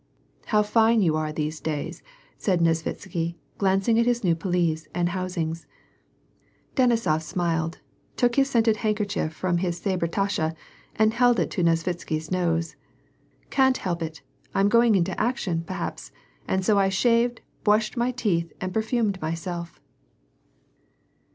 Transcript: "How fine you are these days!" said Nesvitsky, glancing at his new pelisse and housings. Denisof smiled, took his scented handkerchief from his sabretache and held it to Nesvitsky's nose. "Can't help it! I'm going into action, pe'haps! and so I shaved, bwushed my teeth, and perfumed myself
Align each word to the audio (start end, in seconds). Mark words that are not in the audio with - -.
"How 0.51 0.63
fine 0.63 1.03
you 1.03 1.15
are 1.15 1.31
these 1.31 1.59
days!" 1.59 2.01
said 2.39 2.59
Nesvitsky, 2.59 3.35
glancing 3.59 3.99
at 3.99 4.07
his 4.07 4.23
new 4.23 4.33
pelisse 4.33 4.87
and 4.95 5.09
housings. 5.09 5.67
Denisof 6.75 7.21
smiled, 7.21 7.77
took 8.17 8.33
his 8.35 8.49
scented 8.49 8.77
handkerchief 8.77 9.31
from 9.31 9.59
his 9.59 9.79
sabretache 9.79 10.55
and 10.95 11.13
held 11.13 11.39
it 11.39 11.51
to 11.51 11.61
Nesvitsky's 11.61 12.31
nose. 12.31 12.75
"Can't 13.51 13.77
help 13.77 14.01
it! 14.01 14.23
I'm 14.55 14.69
going 14.69 14.95
into 14.95 15.21
action, 15.21 15.61
pe'haps! 15.63 16.09
and 16.47 16.65
so 16.65 16.79
I 16.79 16.89
shaved, 16.89 17.41
bwushed 17.63 17.95
my 17.95 18.09
teeth, 18.09 18.51
and 18.59 18.73
perfumed 18.73 19.21
myself 19.21 19.79